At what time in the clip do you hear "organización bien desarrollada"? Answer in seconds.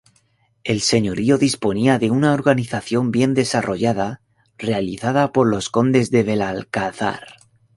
2.33-4.23